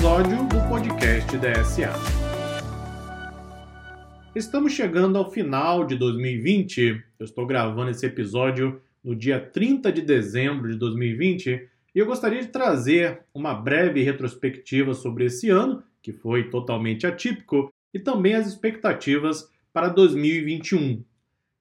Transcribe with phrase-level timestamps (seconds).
[0.00, 1.92] episódio do podcast DSA.
[4.34, 7.04] Estamos chegando ao final de 2020.
[7.18, 12.40] Eu estou gravando esse episódio no dia 30 de dezembro de 2020 e eu gostaria
[12.40, 18.46] de trazer uma breve retrospectiva sobre esse ano, que foi totalmente atípico, e também as
[18.46, 21.04] expectativas para 2021.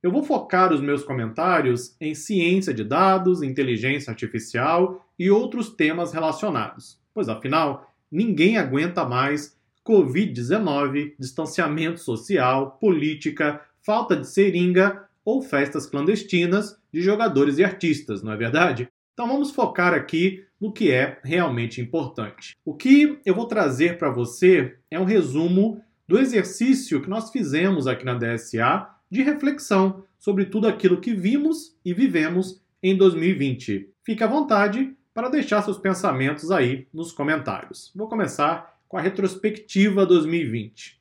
[0.01, 6.13] Eu vou focar os meus comentários em ciência de dados, inteligência artificial e outros temas
[6.13, 15.85] relacionados, pois afinal, ninguém aguenta mais Covid-19, distanciamento social, política, falta de seringa ou festas
[15.85, 18.89] clandestinas de jogadores e artistas, não é verdade?
[19.13, 22.57] Então vamos focar aqui no que é realmente importante.
[22.65, 27.87] O que eu vou trazer para você é um resumo do exercício que nós fizemos
[27.87, 33.89] aqui na DSA de reflexão sobre tudo aquilo que vimos e vivemos em 2020.
[34.03, 37.91] Fique à vontade para deixar seus pensamentos aí nos comentários.
[37.93, 40.97] Vou começar com a retrospectiva 2020.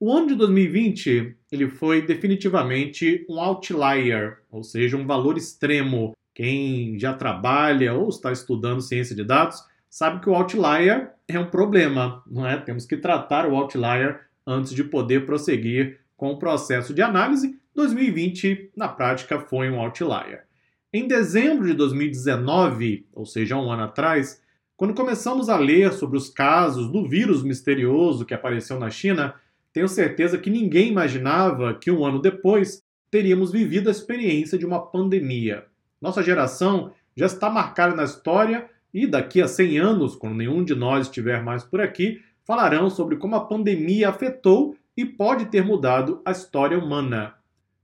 [0.00, 6.16] O ano de 2020 ele foi definitivamente um outlier, ou seja, um valor extremo.
[6.34, 11.48] Quem já trabalha ou está estudando ciência de dados sabe que o outlier é um
[11.48, 12.56] problema, não é?
[12.56, 18.72] Temos que tratar o outlier antes de poder prosseguir com o processo de análise 2020,
[18.76, 20.49] na prática, foi um outlier.
[20.92, 24.42] Em dezembro de 2019, ou seja, um ano atrás,
[24.76, 29.36] quando começamos a ler sobre os casos do vírus misterioso que apareceu na China,
[29.72, 34.84] tenho certeza que ninguém imaginava que um ano depois teríamos vivido a experiência de uma
[34.84, 35.64] pandemia.
[36.00, 40.74] Nossa geração já está marcada na história e daqui a 100 anos, quando nenhum de
[40.74, 46.20] nós estiver mais por aqui, falarão sobre como a pandemia afetou e pode ter mudado
[46.24, 47.39] a história humana.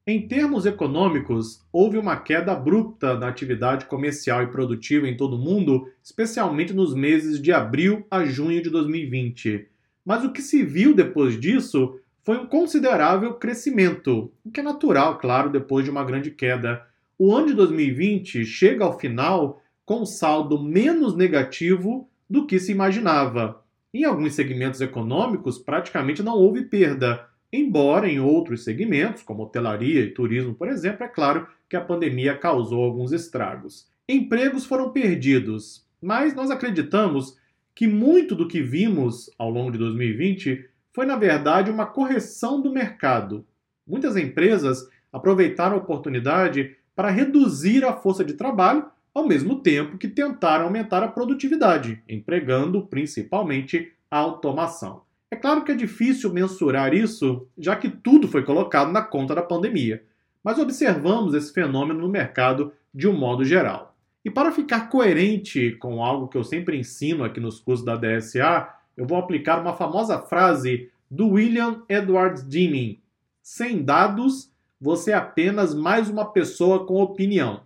[0.09, 5.39] Em termos econômicos, houve uma queda abrupta na atividade comercial e produtiva em todo o
[5.39, 9.67] mundo, especialmente nos meses de abril a junho de 2020.
[10.05, 15.19] Mas o que se viu depois disso foi um considerável crescimento, o que é natural,
[15.19, 16.87] claro, depois de uma grande queda.
[17.19, 22.71] O ano de 2020 chega ao final com um saldo menos negativo do que se
[22.71, 23.61] imaginava.
[23.93, 30.11] Em alguns segmentos econômicos, praticamente não houve perda, embora em outros segmentos, como hotelaria e
[30.11, 33.89] turismo, por exemplo, é claro que a pandemia causou alguns estragos.
[34.09, 37.37] Empregos foram perdidos, mas nós acreditamos
[37.75, 42.73] que muito do que vimos ao longo de 2020 foi, na verdade, uma correção do
[42.73, 43.45] mercado.
[43.87, 50.09] Muitas empresas aproveitaram a oportunidade para reduzir a força de trabalho ao mesmo tempo que
[50.09, 55.06] tentaram aumentar a produtividade, empregando principalmente a automação.
[55.31, 59.43] É claro que é difícil mensurar isso, já que tudo foi colocado na conta da
[59.43, 60.05] pandemia,
[60.43, 63.97] mas observamos esse fenômeno no mercado de um modo geral.
[64.25, 68.69] E para ficar coerente com algo que eu sempre ensino aqui nos cursos da DSA,
[68.97, 73.01] eu vou aplicar uma famosa frase do William Edward Deming:
[73.43, 74.51] sem dados,
[74.81, 77.63] você é apenas mais uma pessoa com opinião.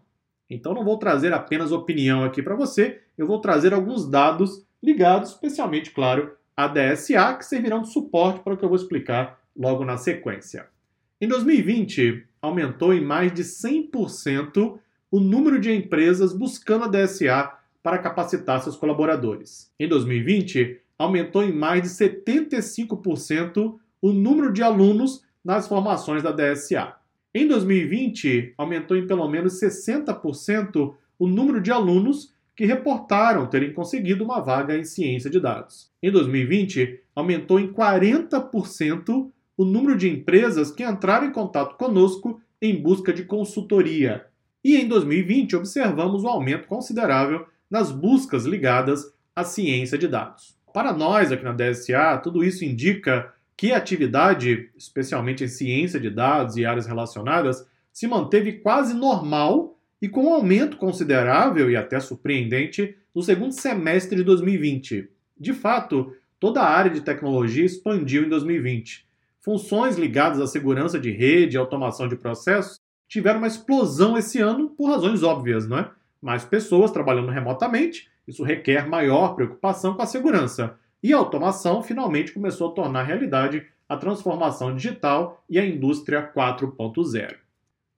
[0.49, 5.31] Então não vou trazer apenas opinião aqui para você, eu vou trazer alguns dados ligados,
[5.31, 6.33] especialmente, claro,
[6.65, 10.67] à DSA, que servirão de suporte para o que eu vou explicar logo na sequência.
[11.21, 14.79] Em 2020, aumentou em mais de 100%
[15.11, 19.73] o número de empresas buscando a DSA para capacitar seus colaboradores.
[19.79, 26.95] Em 2020, aumentou em mais de 75% o número de alunos nas formações da DSA.
[27.35, 34.25] Em 2020, aumentou em pelo menos 60% o número de alunos que reportaram terem conseguido
[34.25, 35.91] uma vaga em ciência de dados.
[36.03, 42.81] Em 2020, aumentou em 40% o número de empresas que entraram em contato conosco em
[42.81, 44.27] busca de consultoria.
[44.63, 50.57] E em 2020, observamos um aumento considerável nas buscas ligadas à ciência de dados.
[50.73, 56.11] Para nós aqui na DSA, tudo isso indica que a atividade, especialmente em ciência de
[56.11, 62.01] dados e áreas relacionadas, se manteve quase normal e com um aumento considerável e até
[62.01, 65.09] surpreendente no segundo semestre de 2020.
[65.39, 69.07] De fato, toda a área de tecnologia expandiu em 2020.
[69.41, 74.71] Funções ligadas à segurança de rede e automação de processos tiveram uma explosão esse ano
[74.71, 75.91] por razões óbvias, não é?
[76.23, 80.77] Mais pessoas trabalhando remotamente, isso requer maior preocupação com a segurança.
[81.03, 87.35] E a automação finalmente começou a tornar realidade a transformação digital e a indústria 4.0.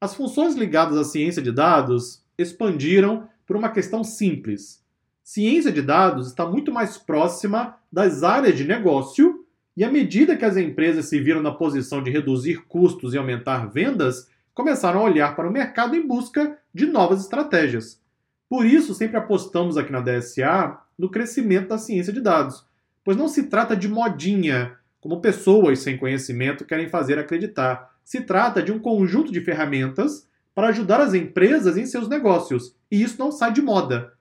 [0.02, 4.82] As funções ligadas à ciência de dados expandiram por uma questão simples.
[5.22, 9.46] Ciência de dados está muito mais próxima das áreas de negócio
[9.76, 13.70] e à medida que as empresas se viram na posição de reduzir custos e aumentar
[13.70, 18.02] vendas, começaram a olhar para o mercado em busca de novas estratégias.
[18.48, 22.66] Por isso, sempre apostamos aqui na DSA no crescimento da ciência de dados,
[23.04, 27.91] pois não se trata de modinha, como pessoas sem conhecimento querem fazer acreditar.
[28.04, 33.02] Se trata de um conjunto de ferramentas para ajudar as empresas em seus negócios, e
[33.02, 34.12] isso não sai de moda.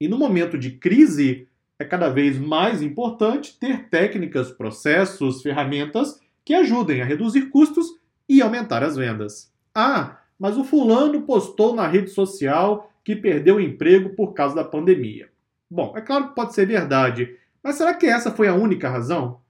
[0.00, 1.48] E no momento de crise,
[1.78, 7.86] é cada vez mais importante ter técnicas, processos, ferramentas que ajudem a reduzir custos
[8.28, 9.52] e aumentar as vendas.
[9.74, 14.64] Ah, mas o fulano postou na rede social que perdeu o emprego por causa da
[14.64, 15.28] pandemia.
[15.70, 19.40] Bom, é claro que pode ser verdade, mas será que essa foi a única razão?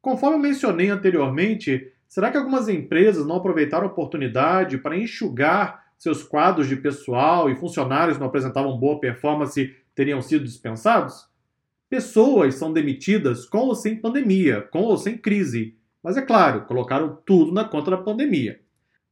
[0.00, 6.22] Conforme eu mencionei anteriormente, será que algumas empresas não aproveitaram a oportunidade para enxugar seus
[6.22, 11.26] quadros de pessoal e funcionários não apresentavam boa performance teriam sido dispensados?
[11.88, 15.76] Pessoas são demitidas com ou sem pandemia, com ou sem crise.
[16.02, 18.60] Mas é claro, colocaram tudo na conta da pandemia.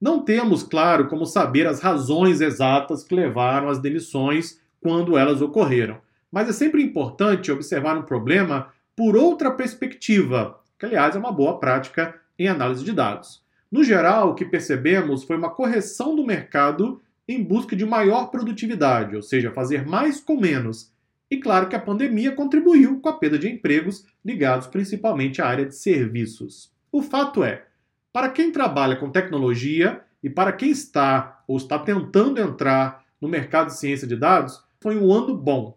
[0.00, 5.98] Não temos, claro, como saber as razões exatas que levaram às demissões quando elas ocorreram.
[6.30, 11.58] Mas é sempre importante observar um problema por outra perspectiva, que aliás é uma boa
[11.58, 13.42] prática em análise de dados.
[13.70, 19.16] No geral, o que percebemos foi uma correção do mercado em busca de maior produtividade,
[19.16, 20.92] ou seja, fazer mais com menos.
[21.30, 25.66] E claro que a pandemia contribuiu com a perda de empregos ligados principalmente à área
[25.66, 26.70] de serviços.
[26.92, 27.64] O fato é,
[28.12, 33.66] para quem trabalha com tecnologia e para quem está ou está tentando entrar no mercado
[33.66, 35.76] de ciência de dados, foi um ano bom.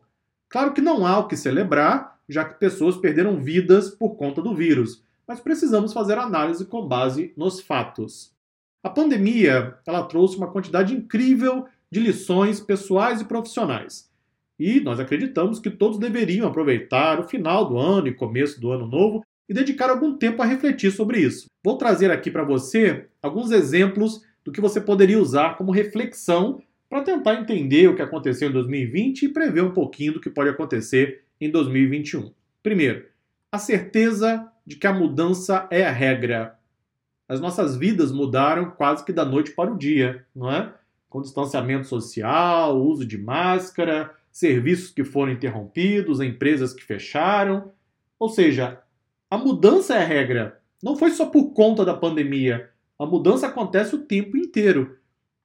[0.50, 4.54] Claro que não há o que celebrar, já que pessoas perderam vidas por conta do
[4.54, 8.32] vírus, mas precisamos fazer análise com base nos fatos.
[8.82, 14.10] A pandemia ela trouxe uma quantidade incrível de lições pessoais e profissionais.
[14.60, 18.88] E nós acreditamos que todos deveriam aproveitar o final do ano e começo do ano
[18.88, 21.48] novo e dedicar algum tempo a refletir sobre isso.
[21.64, 27.04] Vou trazer aqui para você alguns exemplos do que você poderia usar como reflexão para
[27.04, 31.24] tentar entender o que aconteceu em 2020 e prever um pouquinho do que pode acontecer
[31.40, 32.32] em 2021.
[32.64, 33.06] Primeiro,
[33.52, 36.60] a certeza de que a mudança é a regra.
[37.26, 40.74] As nossas vidas mudaram quase que da noite para o dia, não é?
[41.10, 47.72] Com distanciamento social, uso de máscara, serviços que foram interrompidos, empresas que fecharam.
[48.20, 48.82] Ou seja,
[49.32, 50.62] a mudança é a regra.
[50.84, 52.70] Não foi só por conta da pandemia.
[53.00, 54.98] A mudança acontece o tempo inteiro.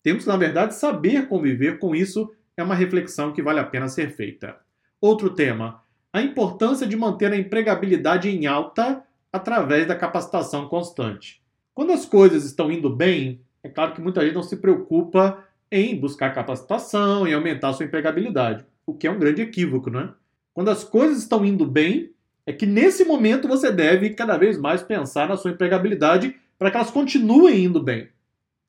[0.03, 4.11] Temos, na verdade, saber conviver com isso é uma reflexão que vale a pena ser
[4.11, 4.57] feita.
[5.01, 5.81] Outro tema:
[6.13, 11.43] a importância de manter a empregabilidade em alta através da capacitação constante.
[11.75, 15.99] Quando as coisas estão indo bem, é claro que muita gente não se preocupa em
[15.99, 20.11] buscar capacitação e aumentar sua empregabilidade, o que é um grande equívoco, não é?
[20.53, 22.13] Quando as coisas estão indo bem,
[22.45, 26.77] é que nesse momento você deve cada vez mais pensar na sua empregabilidade para que
[26.77, 28.09] elas continuem indo bem.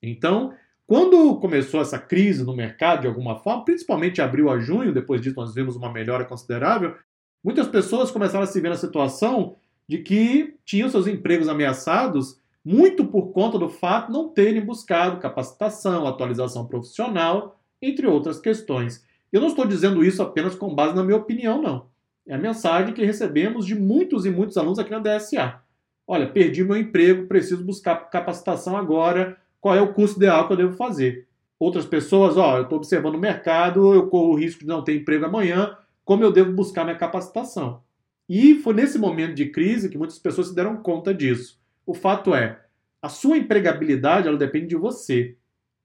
[0.01, 0.53] Então,
[0.87, 5.35] quando começou essa crise no mercado de alguma forma, principalmente abril a junho, depois disso
[5.35, 6.95] nós vimos uma melhora considerável,
[7.43, 9.55] muitas pessoas começaram a se ver na situação
[9.87, 15.19] de que tinham seus empregos ameaçados muito por conta do fato de não terem buscado
[15.19, 19.05] capacitação, atualização profissional, entre outras questões.
[19.31, 21.87] Eu não estou dizendo isso apenas com base na minha opinião, não.
[22.25, 25.59] É a mensagem que recebemos de muitos e muitos alunos aqui na DSA.
[26.07, 30.57] Olha, perdi meu emprego, preciso buscar capacitação agora, qual é o curso ideal que eu
[30.57, 31.27] devo fazer?
[31.59, 34.95] Outras pessoas, ó, eu estou observando o mercado, eu corro o risco de não ter
[34.95, 37.81] emprego amanhã, como eu devo buscar minha capacitação?
[38.27, 41.59] E foi nesse momento de crise que muitas pessoas se deram conta disso.
[41.85, 42.61] O fato é,
[43.01, 45.35] a sua empregabilidade ela depende de você.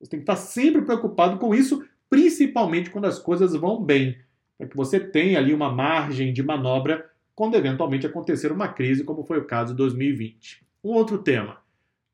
[0.00, 4.16] Você tem que estar sempre preocupado com isso, principalmente quando as coisas vão bem,
[4.56, 9.24] para que você tenha ali uma margem de manobra quando eventualmente acontecer uma crise, como
[9.24, 10.64] foi o caso de 2020.
[10.84, 11.58] Um outro tema: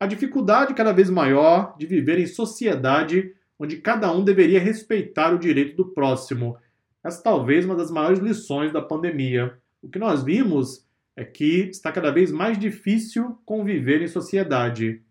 [0.01, 5.39] a dificuldade cada vez maior de viver em sociedade onde cada um deveria respeitar o
[5.39, 6.57] direito do próximo.
[7.03, 11.93] Essa talvez uma das maiores lições da pandemia o que nós vimos é que está
[11.93, 15.03] cada vez mais difícil conviver em sociedade.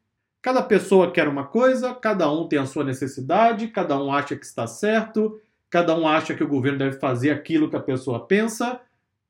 [0.41, 4.45] Cada pessoa quer uma coisa, cada um tem a sua necessidade, cada um acha que
[4.45, 5.39] está certo,
[5.69, 8.81] cada um acha que o governo deve fazer aquilo que a pessoa pensa,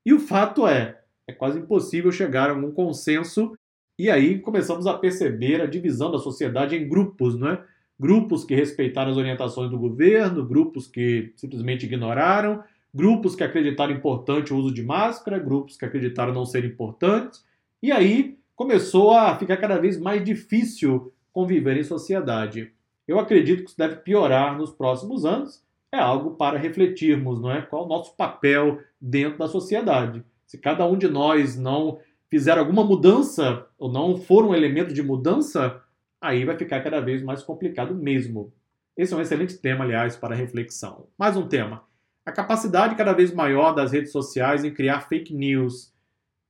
[0.06, 3.56] e o fato é, é quase impossível chegar a algum consenso,
[4.00, 7.64] e aí começamos a perceber a divisão da sociedade em grupos, não é?
[8.00, 14.54] Grupos que respeitaram as orientações do governo, grupos que simplesmente ignoraram, grupos que acreditaram importante
[14.54, 17.44] o uso de máscara, grupos que acreditaram não ser importantes,
[17.82, 22.72] e aí começou a ficar cada vez mais difícil conviver em sociedade.
[23.08, 25.64] Eu acredito que isso deve piorar nos próximos anos.
[25.92, 27.62] É algo para refletirmos, não é?
[27.62, 30.24] Qual o nosso papel dentro da sociedade?
[30.46, 35.04] Se cada um de nós não fizer alguma mudança ou não for um elemento de
[35.04, 35.82] mudança,
[36.22, 38.54] aí vai ficar cada vez mais complicado mesmo.
[38.96, 41.08] Esse é um excelente tema, aliás, para reflexão.
[41.18, 41.84] Mais um tema
[42.26, 45.94] a capacidade cada vez maior das redes sociais em criar fake news.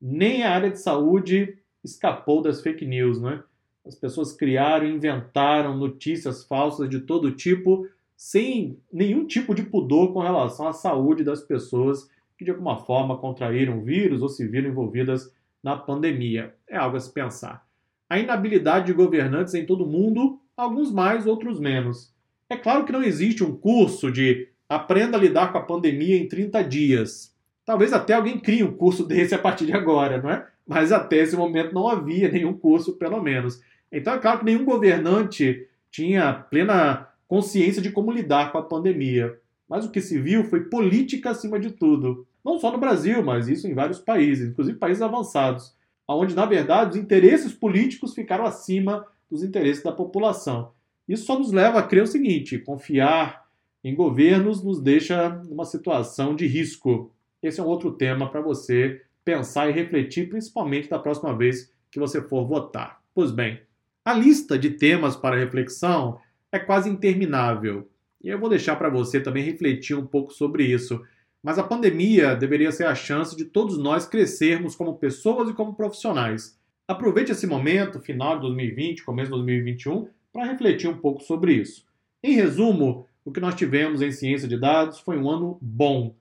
[0.02, 3.44] Nem a área de saúde escapou das fake news, né?
[3.86, 10.20] As pessoas criaram, inventaram notícias falsas de todo tipo, sem nenhum tipo de pudor com
[10.20, 15.34] relação à saúde das pessoas que de alguma forma contraíram vírus ou se viram envolvidas
[15.62, 16.54] na pandemia.
[16.68, 17.66] É algo a se pensar.
[18.10, 22.14] A inabilidade de governantes em todo o mundo, alguns mais, outros menos.
[22.50, 26.28] É claro que não existe um curso de aprenda a lidar com a pandemia em
[26.28, 27.36] 30 dias.
[27.66, 30.48] Talvez até alguém crie um curso desse a partir de agora, não é?
[30.66, 33.62] Mas até esse momento não havia nenhum curso, pelo menos.
[33.92, 39.38] Então é claro que nenhum governante tinha plena consciência de como lidar com a pandemia.
[39.68, 42.26] Mas o que se viu foi política acima de tudo.
[42.44, 45.74] Não só no Brasil, mas isso em vários países, inclusive países avançados,
[46.08, 50.72] onde, na verdade, os interesses políticos ficaram acima dos interesses da população.
[51.08, 53.43] Isso só nos leva a crer o seguinte: confiar
[53.84, 57.12] em governos nos deixa numa situação de risco.
[57.42, 62.00] Esse é um outro tema para você pensar e refletir, principalmente da próxima vez que
[62.00, 63.02] você for votar.
[63.14, 63.60] Pois bem,
[64.06, 66.20] a lista de temas para reflexão
[66.52, 67.90] é quase interminável.
[68.24, 71.02] E eu vou deixar para você também refletir um pouco sobre isso.
[71.44, 75.76] Mas a pandemia deveria ser a chance de todos nós crescermos como pessoas e como
[75.76, 76.58] profissionais.
[76.88, 81.86] Aproveite esse momento, final de 2020, começo de 2021, para refletir um pouco sobre isso.
[82.24, 86.16] Em resumo, o que nós tivemos em ciência de dados foi um ano bom.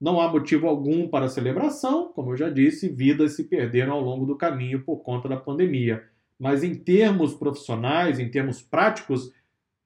[0.00, 4.24] Não há motivo algum para celebração, como eu já disse, vidas se perderam ao longo
[4.24, 6.04] do caminho por conta da pandemia.
[6.38, 9.32] Mas em termos profissionais, em termos práticos,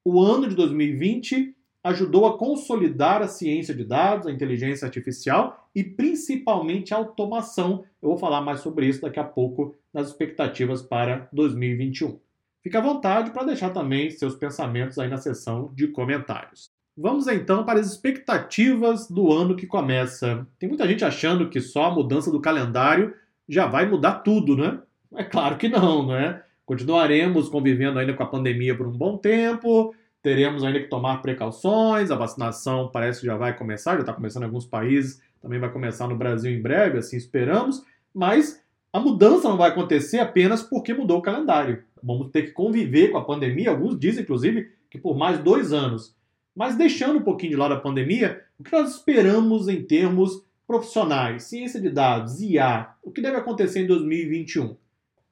[0.05, 5.83] o ano de 2020 ajudou a consolidar a ciência de dados, a inteligência artificial e
[5.83, 7.83] principalmente a automação.
[8.01, 12.19] Eu vou falar mais sobre isso daqui a pouco nas expectativas para 2021.
[12.63, 16.71] Fique à vontade para deixar também seus pensamentos aí na seção de comentários.
[16.95, 20.47] Vamos então para as expectativas do ano que começa.
[20.57, 23.13] Tem muita gente achando que só a mudança do calendário
[23.49, 24.79] já vai mudar tudo, né?
[25.13, 26.41] É claro que não, né?
[26.65, 32.11] Continuaremos convivendo ainda com a pandemia por um bom tempo, teremos ainda que tomar precauções,
[32.11, 35.69] a vacinação parece que já vai começar, já está começando em alguns países, também vai
[35.69, 40.93] começar no Brasil em breve, assim esperamos, mas a mudança não vai acontecer apenas porque
[40.93, 41.83] mudou o calendário.
[42.03, 46.15] Vamos ter que conviver com a pandemia, alguns dizem, inclusive, que por mais dois anos.
[46.55, 51.43] Mas deixando um pouquinho de lado a pandemia, o que nós esperamos em termos profissionais,
[51.43, 54.75] ciência de dados, IA, o que deve acontecer em 2021?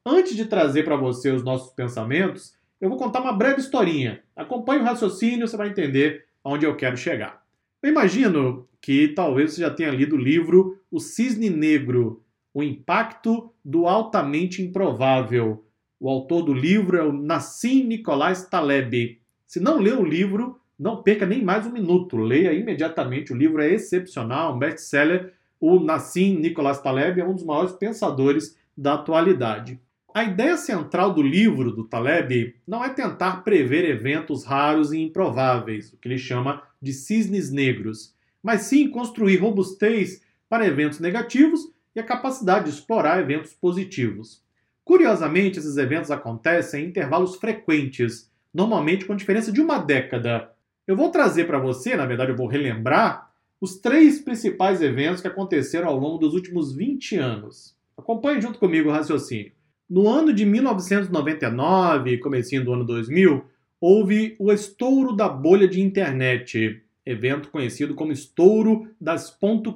[0.06, 4.24] Antes de trazer para você os nossos pensamentos, eu vou contar uma breve historinha.
[4.36, 7.44] Acompanhe o raciocínio, você vai entender aonde eu quero chegar.
[7.84, 13.54] Eu imagino que talvez você já tenha lido o livro O Cisne Negro, O Impacto
[13.64, 15.64] do Altamente Improvável.
[16.04, 19.22] O autor do livro é o Nassim Nicolás Taleb.
[19.46, 23.32] Se não leu o livro, não perca nem mais um minuto, leia imediatamente.
[23.32, 25.32] O livro é excepcional, um best-seller.
[25.60, 29.80] O Nassim Nicolás Taleb é um dos maiores pensadores da atualidade.
[30.12, 35.94] A ideia central do livro do Taleb não é tentar prever eventos raros e improváveis,
[35.94, 42.00] o que ele chama de cisnes negros, mas sim construir robustez para eventos negativos e
[42.00, 44.42] a capacidade de explorar eventos positivos.
[44.84, 50.52] Curiosamente, esses eventos acontecem em intervalos frequentes, normalmente com diferença de uma década,
[50.88, 55.28] eu vou trazer para você, na verdade eu vou relembrar, os três principais eventos que
[55.28, 57.78] aconteceram ao longo dos últimos 20 anos.
[57.98, 59.52] Acompanhe junto comigo o raciocínio.
[59.88, 63.46] No ano de 1999, comecinho do ano 2000,
[63.80, 69.30] houve o estouro da bolha de internet, evento conhecido como estouro das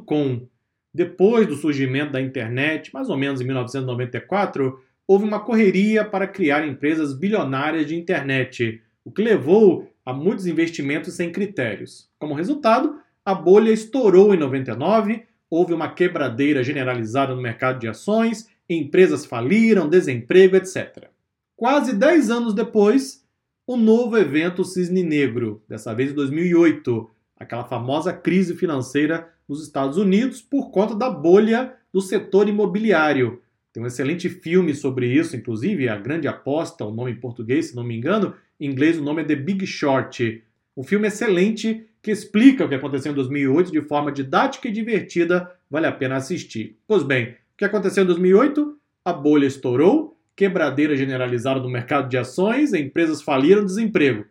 [0.05, 0.47] .com.
[0.93, 6.67] Depois do surgimento da internet, mais ou menos em 1994, houve uma correria para criar
[6.67, 12.09] empresas bilionárias de internet, o que levou a muitos investimentos sem critérios.
[12.19, 18.50] Como resultado, a bolha estourou em 99, houve uma quebradeira generalizada no mercado de ações,
[18.69, 21.09] empresas faliram, desemprego, etc.
[21.55, 23.24] Quase 10 anos depois,
[23.65, 29.97] o novo evento Cisne Negro, dessa vez em 2008, aquela famosa crise financeira nos Estados
[29.97, 33.41] Unidos por conta da bolha do setor imobiliário.
[33.75, 37.75] Tem um excelente filme sobre isso, inclusive, A Grande Aposta, o nome em português, se
[37.75, 40.41] não me engano, em inglês, o nome é The Big Short.
[40.77, 45.51] Um filme excelente que explica o que aconteceu em 2008 de forma didática e divertida.
[45.70, 46.77] Vale a pena assistir.
[46.88, 48.79] Pois bem, o que aconteceu em 2008?
[49.03, 54.24] A bolha estourou, quebradeira generalizada no mercado de ações, empresas faliram, desemprego.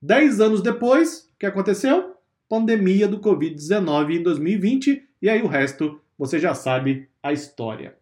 [0.00, 2.14] Dez anos depois, o que aconteceu?
[2.48, 7.97] Pandemia do Covid-19 em 2020, e aí o resto você já sabe a história.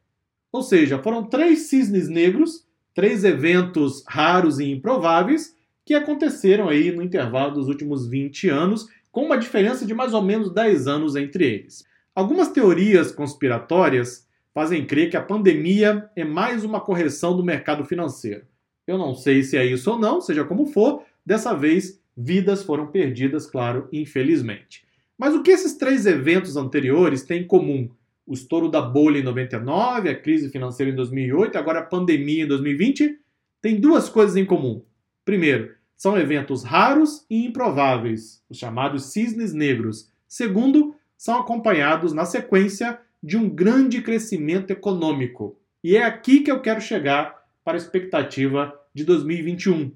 [0.57, 7.03] Ou seja, foram três cisnes negros, três eventos raros e improváveis que aconteceram aí no
[7.03, 11.45] intervalo dos últimos 20 anos, com uma diferença de mais ou menos 10 anos entre
[11.45, 11.85] eles.
[12.15, 18.47] Algumas teorias conspiratórias fazem crer que a pandemia é mais uma correção do mercado financeiro.
[18.87, 22.87] Eu não sei se é isso ou não, seja como for, dessa vez vidas foram
[22.87, 24.87] perdidas, claro, infelizmente.
[25.19, 27.91] Mas o que esses três eventos anteriores têm em comum?
[28.27, 32.43] O estouro da bolha em 99, a crise financeira em 2008 e agora a pandemia
[32.43, 33.21] em 2020
[33.63, 34.83] tem duas coisas em comum.
[35.25, 40.11] Primeiro, são eventos raros e improváveis, os chamados cisnes negros.
[40.27, 45.57] Segundo, são acompanhados na sequência de um grande crescimento econômico.
[45.83, 49.93] E é aqui que eu quero chegar para a expectativa de 2021.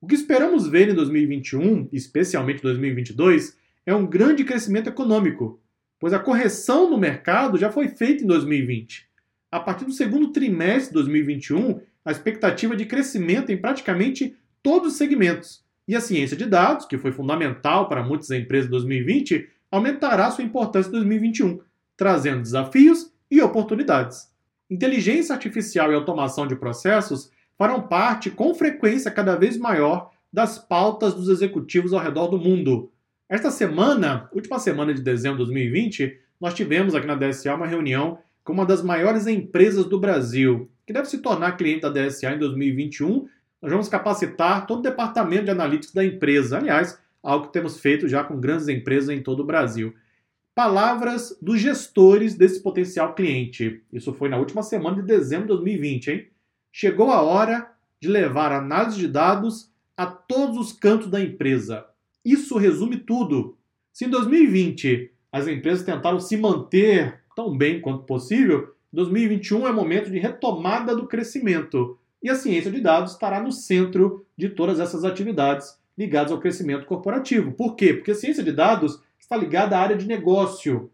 [0.00, 3.56] O que esperamos ver em 2021, especialmente 2022,
[3.86, 5.60] é um grande crescimento econômico,
[5.98, 9.08] pois a correção no mercado já foi feita em 2020.
[9.50, 14.98] A partir do segundo trimestre de 2021, a expectativa de crescimento em praticamente todos os
[14.98, 15.64] segmentos.
[15.86, 20.44] E a ciência de dados, que foi fundamental para muitas empresas em 2020, aumentará sua
[20.44, 21.60] importância em 2021,
[21.96, 24.30] trazendo desafios e oportunidades.
[24.70, 31.14] Inteligência artificial e automação de processos farão parte com frequência cada vez maior das pautas
[31.14, 32.92] dos executivos ao redor do mundo,
[33.28, 38.18] esta semana, última semana de dezembro de 2020, nós tivemos aqui na DSA uma reunião
[38.42, 42.38] com uma das maiores empresas do Brasil, que deve se tornar cliente da DSA em
[42.38, 43.28] 2021.
[43.60, 46.56] Nós vamos capacitar todo o departamento de analíticos da empresa.
[46.56, 49.94] Aliás, algo que temos feito já com grandes empresas em todo o Brasil.
[50.54, 53.82] Palavras dos gestores desse potencial cliente.
[53.92, 56.28] Isso foi na última semana de dezembro de 2020, hein?
[56.72, 57.70] Chegou a hora
[58.00, 61.84] de levar análise de dados a todos os cantos da empresa.
[62.24, 63.56] Isso resume tudo.
[63.92, 70.10] Se em 2020 as empresas tentaram se manter tão bem quanto possível, 2021 é momento
[70.10, 71.98] de retomada do crescimento.
[72.22, 76.86] E a ciência de dados estará no centro de todas essas atividades ligadas ao crescimento
[76.86, 77.52] corporativo.
[77.52, 77.94] Por quê?
[77.94, 80.90] Porque a ciência de dados está ligada à área de negócio.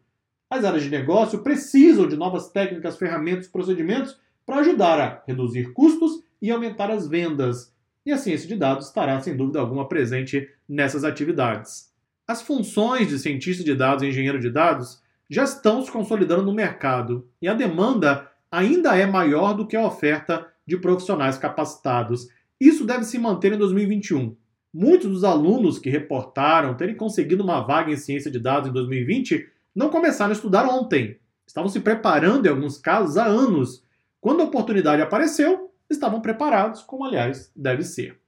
[0.48, 6.22] As áreas de negócio precisam de novas técnicas, ferramentas, procedimentos para ajudar a reduzir custos
[6.40, 7.73] e aumentar as vendas
[8.04, 11.92] e a ciência de dados estará, sem dúvida alguma, presente nessas atividades.
[12.26, 16.54] As funções de cientista de dados e engenheiro de dados já estão se consolidando no
[16.54, 22.28] mercado e a demanda ainda é maior do que a oferta de profissionais capacitados.
[22.60, 24.36] Isso deve se manter em 2021.
[24.72, 29.48] Muitos dos alunos que reportaram terem conseguido uma vaga em ciência de dados em 2020
[29.74, 31.18] não começaram a estudar ontem.
[31.46, 33.84] Estavam se preparando, em alguns casos, há anos.
[34.20, 38.18] Quando a oportunidade apareceu, estavam preparados, como aliás deve ser.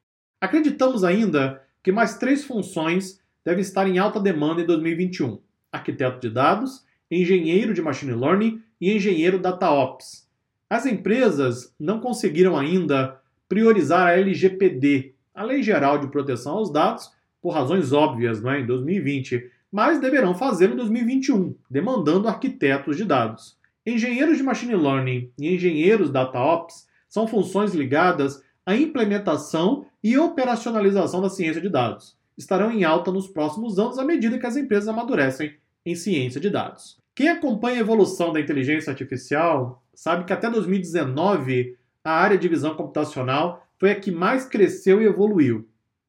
[0.40, 5.38] Acreditamos ainda que mais três funções devem estar em alta demanda em 2021:
[5.72, 10.26] arquiteto de dados, engenheiro de machine learning e engenheiro DataOps.
[10.68, 17.12] As empresas não conseguiram ainda priorizar a LGPD, a Lei Geral de Proteção aos Dados,
[17.40, 23.04] por razões óbvias, não é, em 2020, mas deverão fazê-lo em 2021, demandando arquitetos de
[23.04, 23.56] dados.
[23.86, 31.28] Engenheiros de machine learning e engenheiros DataOps são funções ligadas à implementação e operacionalização da
[31.28, 32.16] ciência de dados.
[32.36, 36.50] Estarão em alta nos próximos anos à medida que as empresas amadurecem em ciência de
[36.50, 36.98] dados.
[37.14, 42.74] Quem acompanha a evolução da inteligência artificial sabe que até 2019 a área de visão
[42.74, 45.66] computacional foi a que mais cresceu e evoluiu.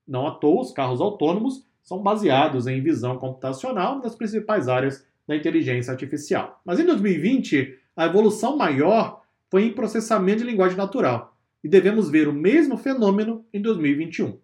[0.08, 5.36] Não à toa, os carros autônomos são baseados em visão computacional das principais áreas da
[5.36, 6.62] inteligência artificial.
[6.66, 12.28] Mas em 2020, a evolução maior foi em processamento de linguagem natural, e devemos ver
[12.28, 14.38] o mesmo fenômeno em 2021.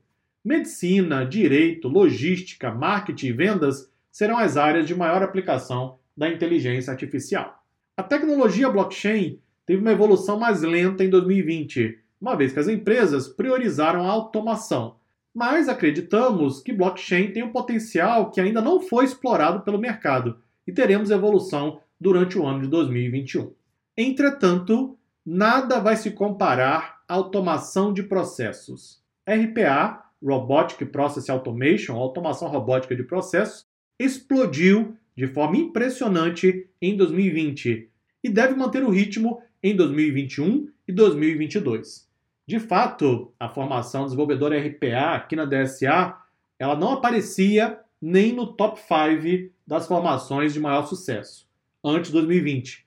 [0.43, 7.63] Medicina, direito, logística, marketing e vendas serão as áreas de maior aplicação da inteligência artificial.
[7.95, 13.27] A tecnologia blockchain teve uma evolução mais lenta em 2020, uma vez que as empresas
[13.27, 14.97] priorizaram a automação.
[15.33, 20.37] Mas acreditamos que blockchain tem um potencial que ainda não foi explorado pelo mercado
[20.67, 23.51] e teremos evolução durante o ano de 2021.
[23.97, 29.03] Entretanto, nada vai se comparar à automação de processos.
[29.27, 33.65] RPA, Robotic Process Automation, automação robótica de processos,
[33.99, 37.89] explodiu de forma impressionante em 2020
[38.23, 42.09] e deve manter o ritmo em 2021 e 2022.
[42.47, 46.17] De fato, a formação desenvolvedora RPA aqui na DSA,
[46.57, 51.47] ela não aparecia nem no top 5 das formações de maior sucesso
[51.83, 52.82] antes de 2020.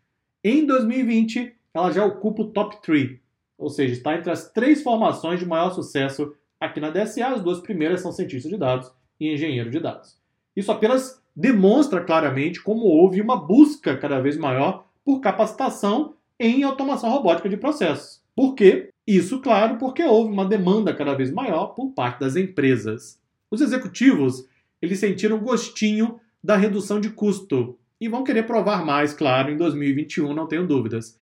[0.48, 3.18] Em 2020, ela já ocupa o top 3,
[3.58, 7.26] ou seja, está entre as três formações de maior sucesso aqui na DSA.
[7.26, 10.16] As duas primeiras são cientista de dados e engenheiro de dados.
[10.54, 17.10] Isso apenas demonstra claramente como houve uma busca cada vez maior por capacitação em automação
[17.10, 18.22] robótica de processos.
[18.32, 18.90] Por quê?
[19.04, 23.20] Isso, claro, porque houve uma demanda cada vez maior por parte das empresas.
[23.50, 24.46] Os executivos
[24.80, 30.34] eles sentiram gostinho da redução de custo e vão querer provar mais, claro, em 2021,
[30.34, 31.18] não tenho dúvidas.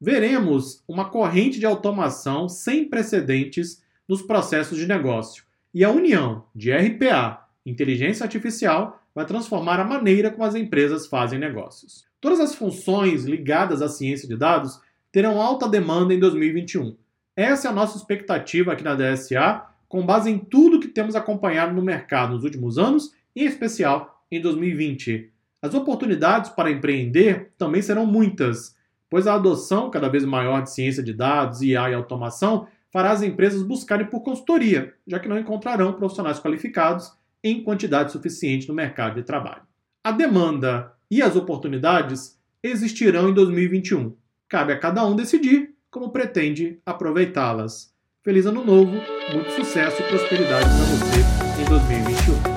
[0.00, 5.44] Veremos uma corrente de automação sem precedentes nos processos de negócio.
[5.72, 11.38] E a união de RPA, inteligência artificial, vai transformar a maneira como as empresas fazem
[11.38, 12.04] negócios.
[12.20, 16.96] Todas as funções ligadas à ciência de dados terão alta demanda em 2021.
[17.34, 21.74] Essa é a nossa expectativa aqui na DSA, com base em tudo que temos acompanhado
[21.74, 25.32] no mercado nos últimos anos, em especial em 2020.
[25.66, 28.76] As oportunidades para empreender também serão muitas,
[29.10, 33.20] pois a adoção cada vez maior de ciência de dados, IA e automação fará as
[33.20, 39.16] empresas buscarem por consultoria, já que não encontrarão profissionais qualificados em quantidade suficiente no mercado
[39.16, 39.62] de trabalho.
[40.04, 44.14] A demanda e as oportunidades existirão em 2021.
[44.48, 47.92] Cabe a cada um decidir como pretende aproveitá-las.
[48.22, 48.92] Feliz Ano Novo,
[49.32, 52.55] muito sucesso e prosperidade para você em 2021.